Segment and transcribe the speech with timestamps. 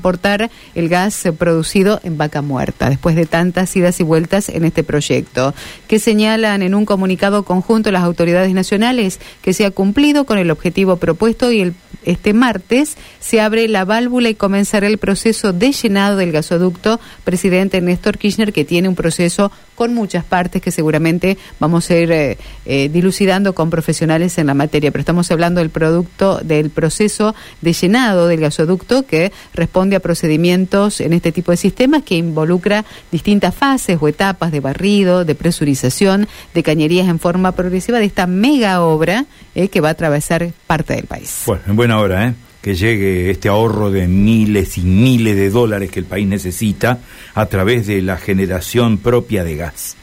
[0.00, 4.82] transportar el gas producido en vaca muerta, después de tantas idas y vueltas en este
[4.82, 5.54] proyecto,
[5.88, 10.50] que señalan en un comunicado conjunto las autoridades nacionales que se ha cumplido con el
[10.50, 11.74] objetivo propuesto y el,
[12.04, 16.98] este martes se abre la válvula y comenzará el proceso de llenado del gasoducto.
[17.24, 22.12] Presidente Néstor Kirchner, que tiene un proceso con muchas partes que seguramente vamos a ir
[22.12, 27.34] eh, eh, dilucidando con profesionales en la materia, pero estamos hablando del producto, del proceso
[27.60, 33.54] de llenado del gasoducto que responde procedimientos en este tipo de sistemas que involucra distintas
[33.54, 38.82] fases o etapas de barrido, de presurización, de cañerías en forma progresiva de esta mega
[38.82, 39.24] obra
[39.56, 41.42] eh, que va a atravesar parte del país.
[41.46, 42.34] Bueno, en buena hora, ¿eh?
[42.60, 46.98] que llegue este ahorro de miles y miles de dólares que el país necesita
[47.34, 49.96] a través de la generación propia de gas.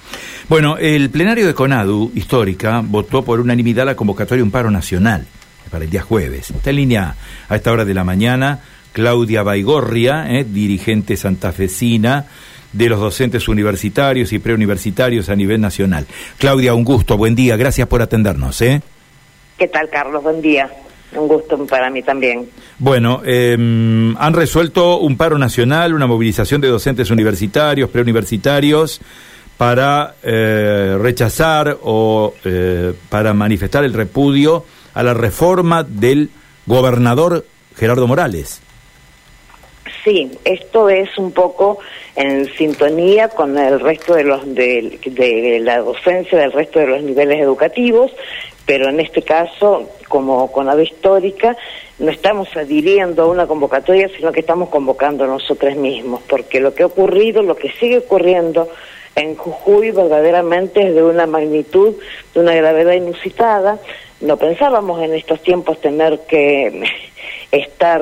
[0.50, 5.28] Bueno, el plenario de CONADU, histórica, votó por unanimidad la convocatoria de un paro nacional
[5.70, 6.52] para el día jueves.
[6.52, 7.16] Está en línea
[7.50, 8.62] a esta hora de la mañana
[8.98, 12.26] Claudia Baigorria, eh, dirigente santafesina
[12.74, 16.08] de los docentes universitarios y preuniversitarios a nivel nacional.
[16.40, 18.60] Claudia, un gusto, buen día, gracias por atendernos.
[18.64, 18.82] ¿eh?
[19.56, 20.24] ¿Qué tal, Carlos?
[20.24, 20.68] Buen día.
[21.16, 22.50] Un gusto para mí también.
[22.80, 29.00] Bueno, em, han resuelto un paro nacional, una movilización de docentes universitarios, preuniversitarios,
[29.58, 36.32] para eh, rechazar o eh, para manifestar el repudio a la reforma del
[36.66, 38.62] gobernador Gerardo Morales.
[40.08, 41.80] Sí, esto es un poco
[42.16, 47.42] en sintonía con el resto de los de, la docencia del resto de los niveles
[47.42, 48.14] educativos
[48.66, 51.58] pero en este caso, como con ave histórica,
[52.00, 56.84] no estamos adhiriendo a una convocatoria, sino que estamos convocando nosotros mismos, porque lo que
[56.84, 58.70] ha ocurrido, lo que sigue ocurriendo
[59.16, 61.96] en Jujuy verdaderamente es de una magnitud,
[62.34, 63.80] de una gravedad inusitada.
[64.22, 66.84] No pensábamos en estos tiempos tener que
[67.52, 68.02] estar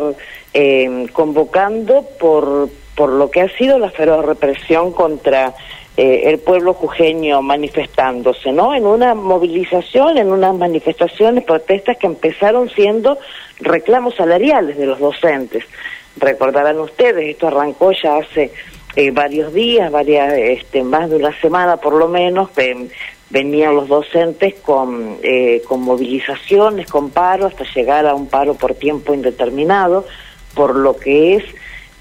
[0.54, 5.54] eh, convocando por, por lo que ha sido la feroz represión contra
[5.98, 8.76] eh, el pueblo jujeño manifestándose, ¿no?
[8.76, 13.18] En una movilización, en unas manifestaciones, protestas que empezaron siendo
[13.60, 15.64] reclamos salariales de los docentes.
[16.18, 18.52] Recordarán ustedes, esto arrancó ya hace
[18.98, 22.50] eh, varios días, varias, este, más de una semana por lo menos,
[23.30, 28.76] venían los docentes con, eh, con movilizaciones, con paro, hasta llegar a un paro por
[28.76, 30.06] tiempo indeterminado,
[30.54, 31.44] por lo que es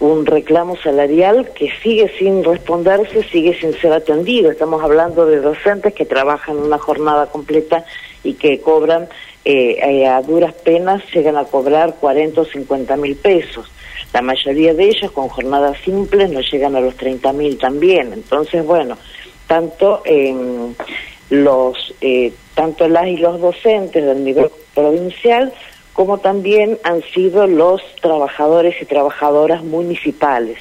[0.00, 4.50] un reclamo salarial que sigue sin responderse, sigue sin ser atendido.
[4.50, 7.84] Estamos hablando de docentes que trabajan una jornada completa
[8.22, 9.08] y que cobran
[9.44, 13.70] eh, eh, a duras penas, llegan a cobrar 40 o 50 mil pesos.
[14.12, 18.12] La mayoría de ellos con jornadas simples no llegan a los 30 mil también.
[18.12, 18.96] Entonces, bueno,
[19.46, 20.02] tanto
[21.34, 25.52] los eh, tanto las y los docentes del nivel provincial
[25.92, 30.58] como también han sido los trabajadores y trabajadoras municipales.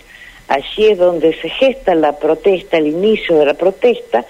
[0.48, 4.26] Allí es donde se gesta la protesta, el inicio de la protesta,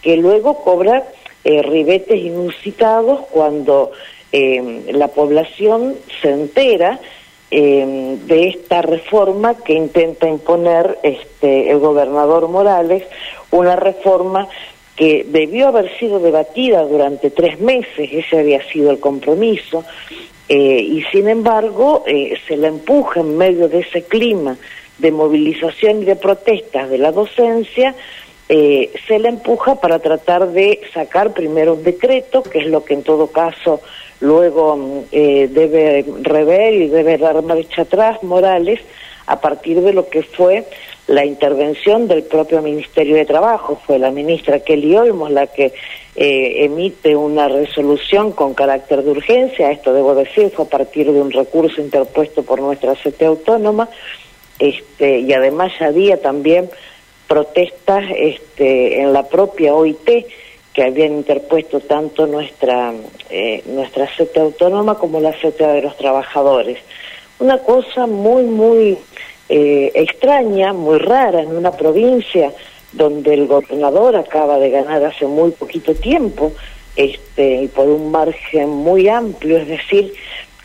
[0.00, 1.04] que luego cobra
[1.44, 3.92] eh, ribetes inusitados cuando
[4.32, 6.98] eh, la población se entera
[7.50, 13.04] eh, de esta reforma que intenta imponer este, el gobernador Morales,
[13.50, 14.48] una reforma
[14.98, 19.84] que debió haber sido debatida durante tres meses, ese había sido el compromiso,
[20.48, 24.56] eh, y sin embargo eh, se la empuja en medio de ese clima
[24.98, 27.94] de movilización y de protestas de la docencia,
[28.48, 32.94] eh, se la empuja para tratar de sacar primero un decreto, que es lo que
[32.94, 33.80] en todo caso
[34.18, 38.80] luego mm, debe rever y debe dar marcha atrás Morales
[39.26, 40.64] a partir de lo que fue
[41.08, 43.80] la intervención del propio Ministerio de Trabajo.
[43.86, 45.72] Fue la ministra Kelly Olmos la que
[46.14, 51.20] eh, emite una resolución con carácter de urgencia, esto debo decir, fue a partir de
[51.20, 53.88] un recurso interpuesto por nuestra CT autónoma,
[54.58, 56.68] este, y además había también
[57.26, 60.26] protestas este, en la propia OIT
[60.72, 62.92] que habían interpuesto tanto nuestra,
[63.30, 66.78] eh, nuestra CT autónoma como la CT de los trabajadores.
[67.38, 68.98] Una cosa muy, muy
[69.48, 72.52] eh, extraña, muy rara en una provincia
[72.92, 76.52] donde el gobernador acaba de ganar hace muy poquito tiempo
[76.96, 80.12] este, y por un margen muy amplio, es decir,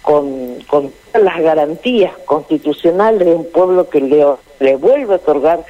[0.01, 4.25] con, con todas las garantías constitucionales de un pueblo que le,
[4.59, 5.63] le vuelve a otorgar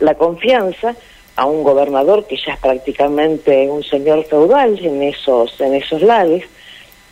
[0.00, 0.94] la confianza
[1.36, 6.44] a un gobernador que ya es prácticamente un señor feudal en esos, en esos lares,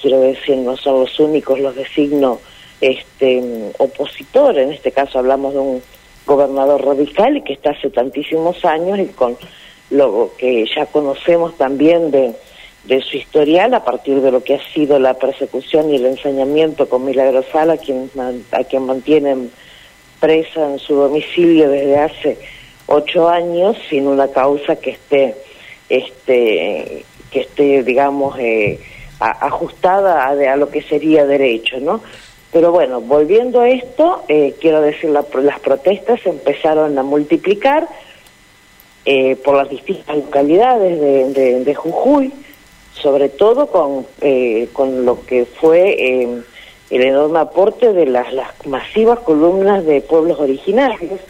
[0.01, 2.41] quiero decir, no son los únicos los de signo
[2.83, 5.83] este, opositor, en este caso hablamos de un
[6.27, 9.39] gobernador radical y que está hace tantísimos años y con
[9.91, 12.35] lo que ya conocemos también de,
[12.85, 16.89] de su historial a partir de lo que ha sido la persecución y el ensañamiento
[16.89, 18.11] con Milagrosal a quien,
[18.51, 19.51] a quien mantienen
[20.21, 22.39] presa en su domicilio desde hace
[22.87, 25.35] ocho años sin una causa que esté,
[25.89, 28.81] este, que esté, digamos, eh,
[29.19, 32.03] ajustada a, lo que sería derecho, ¿no?
[32.53, 37.89] Pero bueno, volviendo a esto, eh, quiero decir, la, las protestas empezaron a multiplicar
[39.07, 42.31] eh, por las distintas localidades de, de, Jujuy,
[42.93, 46.25] sobre todo con, eh, con lo que fue
[46.91, 51.21] el enorme aporte de las, las masivas columnas de pueblos originarios,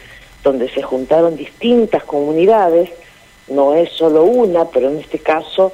[0.43, 2.89] donde se juntaron distintas comunidades,
[3.47, 5.71] no es solo una, pero en este caso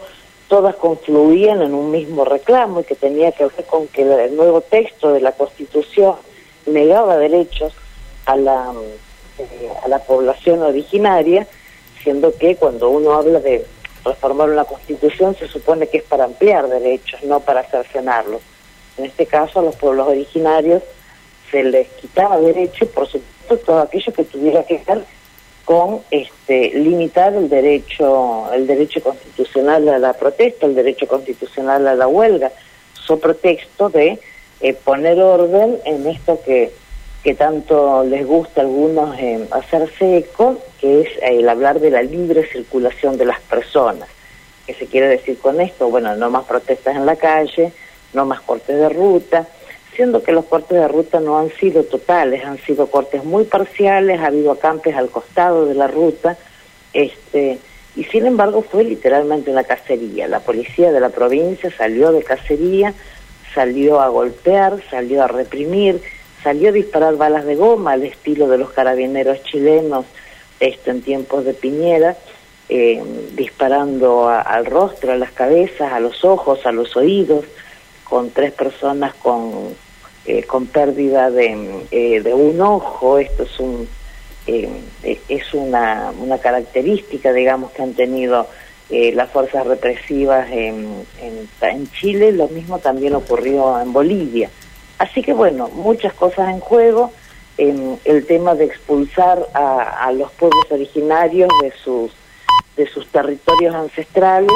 [0.49, 4.61] todas confluían en un mismo reclamo y que tenía que ver con que el nuevo
[4.61, 6.15] texto de la Constitución
[6.65, 7.73] negaba derechos
[8.25, 8.73] a la,
[9.37, 11.47] eh, a la población originaria,
[12.03, 13.65] siendo que cuando uno habla de
[14.03, 18.41] reformar una Constitución se supone que es para ampliar derechos, no para cercenarlos.
[18.97, 20.81] En este caso a los pueblos originarios
[21.51, 25.05] se les quitaba derecho, por supuesto todo aquello que tuviera que ver
[25.69, 31.93] con este, limitar el derecho, el derecho constitucional a la protesta, el derecho constitucional a
[31.93, 32.51] la huelga,
[32.95, 34.17] so pretexto de
[34.61, 36.71] eh, poner orden en esto que,
[37.23, 42.01] que tanto les gusta a algunos eh, hacerse eco, que es el hablar de la
[42.01, 44.09] libre circulación de las personas.
[44.65, 45.87] ¿Qué se quiere decir con esto?
[45.91, 47.73] Bueno, no más protestas en la calle,
[48.13, 49.47] no más cortes de ruta,
[49.99, 54.21] siendo que los cortes de ruta no han sido totales, han sido cortes muy parciales,
[54.21, 56.37] ha habido acampes al costado de la ruta,
[56.93, 57.57] este,
[57.97, 60.29] y sin embargo fue literalmente una cacería.
[60.29, 62.93] La policía de la provincia salió de cacería,
[63.53, 66.01] salió a golpear, salió a reprimir,
[66.45, 70.05] salió a disparar balas de goma al estilo de los carabineros chilenos
[70.61, 72.15] este, en tiempos de Piñera,
[72.69, 73.03] eh,
[73.35, 77.43] disparando al rostro, a las cabezas, a los ojos, a los oídos,
[78.05, 79.75] con tres personas con
[80.29, 83.59] eh, con pérdida de, eh, de, un ojo, esto es
[84.45, 88.47] eh, es una, una característica, digamos, que han tenido
[88.91, 91.03] las fuerzas represivas en,
[91.61, 94.51] en, Chile, lo mismo también ocurrió en Bolivia.
[94.99, 97.11] Así que bueno, muchas cosas en juego,
[97.57, 102.11] el tema de expulsar a, a los pueblos originarios de sus,
[102.77, 104.51] de sus territorios ancestrales,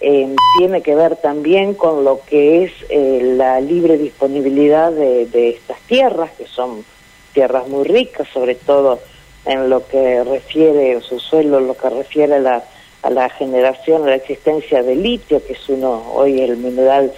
[0.00, 5.78] eh, tiene que ver también con lo que es eh, la libre disponibilidad de, estas
[5.80, 6.84] tierras, que son
[7.32, 9.00] tierras muy ricas, sobre todo
[9.44, 12.64] en lo que refiere, en su suelo, lo que refiere a la,
[13.02, 17.12] a la generación, a la existencia de litio, que es uno hoy el mineral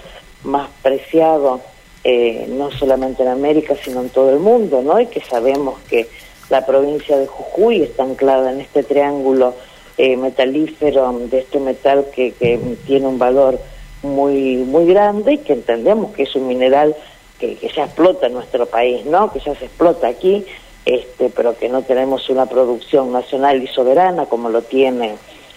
[0.44, 1.60] más preciado,
[2.02, 4.98] eh, no solamente en América, sino en todo el mundo, ¿no?
[4.98, 6.08] Y que sabemos que
[6.48, 9.54] la provincia de Jujuy está anclada en este triángulo
[10.02, 13.60] eh, metalífero de este metal que, que, tiene un valor
[14.02, 16.96] muy muy grande y que entendemos que es un mineral
[17.38, 19.30] que, que ya explota en nuestro país, ¿no?
[19.30, 20.46] Que ya se explota aquí,
[20.86, 25.16] este, pero que no tenemos una producción nacional y soberana como lo tiene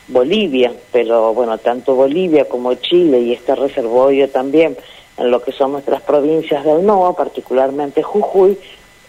[0.09, 4.75] Bolivia, pero bueno, tanto Bolivia como Chile y este reservorio también
[5.15, 8.57] en lo que son nuestras provincias del NOA, particularmente Jujuy,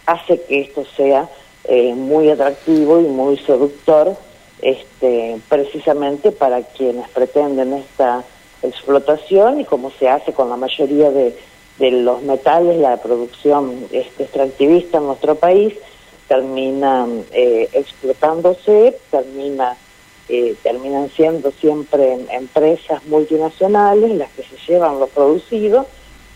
[0.07, 1.29] hace que esto sea
[1.65, 4.17] eh, muy atractivo y muy seductor
[4.61, 8.25] este, precisamente para quienes pretenden esta
[8.63, 11.37] explotación y como se hace con la mayoría de,
[11.79, 15.75] los metales, la producción este, extractivista en nuestro país
[16.29, 19.77] termina eh, explotándose, termina
[20.29, 25.87] eh, terminan siendo siempre empresas multinacionales las que se llevan lo producido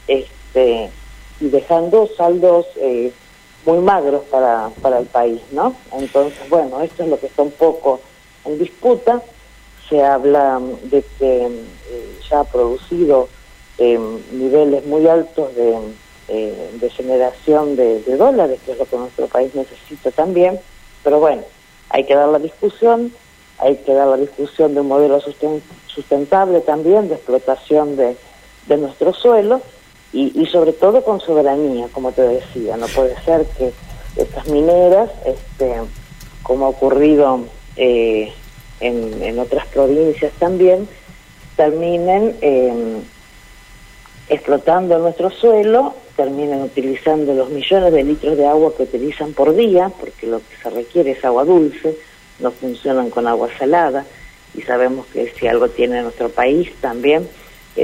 [0.06, 0.90] este,
[1.40, 3.12] y dejando saldos eh,
[3.68, 5.74] muy magros para, para el país, ¿no?
[5.92, 8.00] Entonces, bueno, esto es lo que está un poco
[8.46, 9.20] en disputa.
[9.90, 13.28] Se habla de que eh, ya ha producido
[13.76, 13.98] eh,
[14.32, 15.76] niveles muy altos de,
[16.28, 20.58] eh, de generación de, dólares, que es lo que nuestro país necesita también.
[21.04, 21.42] Pero bueno,
[21.90, 23.12] hay que dar la discusión,
[23.58, 25.20] hay que dar la discusión de un modelo
[25.88, 28.16] sustentable también, de explotación de,
[28.66, 29.60] de nuestro suelo
[30.12, 32.76] y, y sobre todo con soberanía, como te decía.
[32.76, 33.72] No puede ser que
[34.16, 35.74] estas mineras, este,
[36.42, 37.44] como ha ocurrido
[37.76, 38.32] eh,
[38.80, 40.88] en, otras provincias también,
[41.56, 43.02] terminen em,
[44.28, 49.90] explotando nuestro suelo, terminen utilizando los millones de litros de agua que utilizan por día,
[50.00, 51.96] porque lo que se requiere es agua dulce,
[52.40, 54.04] no funcionan con agua salada,
[54.54, 57.28] y sabemos que si algo tiene nuestro país también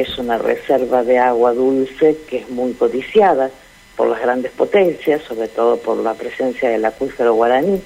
[0.00, 3.50] es una reserva de agua dulce que es muy codiciada
[3.96, 7.80] por las grandes potencias, sobre todo por la presencia del acuífero guaraní,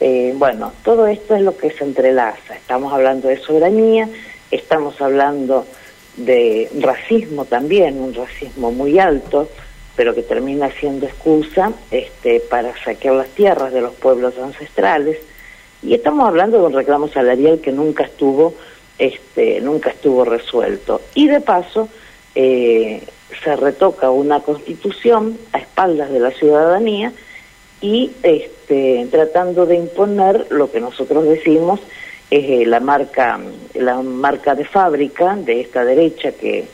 [0.00, 2.54] eh, bueno, todo esto es lo que se entrelaza.
[2.54, 4.08] Estamos hablando de soberanía,
[4.50, 5.66] estamos hablando
[6.16, 9.48] de racismo también, un racismo muy alto,
[9.96, 15.18] pero que termina siendo excusa este, para saquear las tierras de los pueblos ancestrales.
[15.82, 18.54] Y estamos hablando de un reclamo salarial que nunca estuvo,
[18.98, 21.00] este, nunca estuvo resuelto.
[21.14, 21.88] Y de paso,
[22.34, 23.02] eh,
[23.42, 27.12] se retoca una constitución a espaldas de la ciudadanía
[27.80, 31.80] y este, tratando de imponer lo que nosotros decimos
[32.30, 33.38] es eh, la marca
[33.74, 36.66] la marca de fábrica de esta derecha que,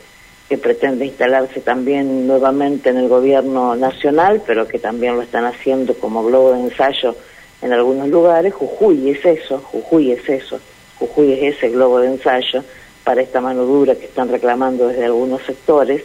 [0.49, 5.93] que pretende instalarse también nuevamente en el gobierno nacional pero que también lo están haciendo
[5.95, 7.15] como globo de ensayo
[7.61, 10.59] en algunos lugares Jujuy es eso Jujuy es eso
[11.03, 12.63] Jujuy es ese globo de ensayo
[13.03, 16.01] para esta mano dura que están reclamando desde algunos sectores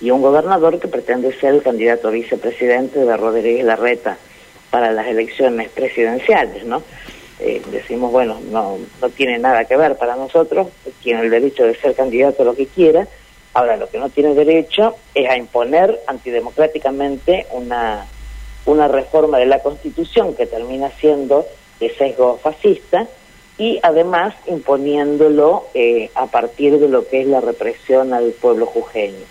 [0.00, 4.18] y un gobernador que pretende ser el candidato a vicepresidente de Rodríguez Larreta
[4.70, 6.82] para las elecciones presidenciales, ¿no?
[7.38, 10.68] Eh, decimos, bueno, no, no tiene nada que ver para nosotros,
[11.02, 13.06] tiene el derecho de ser candidato lo que quiera,
[13.54, 18.06] ahora lo que no tiene derecho es a imponer antidemocráticamente una,
[18.66, 21.46] una reforma de la Constitución que termina siendo
[21.78, 23.06] de sesgo fascista
[23.58, 29.24] y además imponiéndolo eh, a partir de lo que es la represión al pueblo jujeño.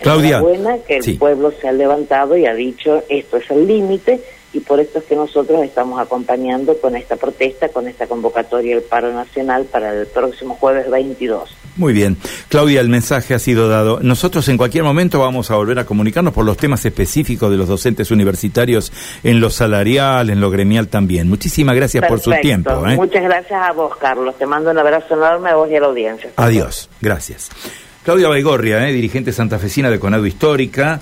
[0.00, 0.40] Claudia.
[0.40, 4.20] buena que el pueblo se ha levantado y ha dicho esto es el límite
[4.52, 8.84] y por esto es que nosotros estamos acompañando con esta protesta, con esta convocatoria del
[8.84, 11.50] paro nacional para el próximo jueves 22.
[11.78, 12.16] Muy bien.
[12.48, 14.00] Claudia, el mensaje ha sido dado.
[14.02, 17.68] Nosotros en cualquier momento vamos a volver a comunicarnos por los temas específicos de los
[17.68, 18.92] docentes universitarios,
[19.22, 21.28] en lo salarial, en lo gremial también.
[21.28, 22.86] Muchísimas gracias por su tiempo.
[22.86, 22.96] ¿eh?
[22.96, 24.36] Muchas gracias a vos, Carlos.
[24.36, 26.30] Te mando un abrazo enorme a vos y a la audiencia.
[26.36, 26.90] Adiós.
[27.00, 27.48] Gracias.
[28.04, 28.92] Claudia Baigorria, ¿eh?
[28.92, 31.00] dirigente santafesina de Conado Histórica.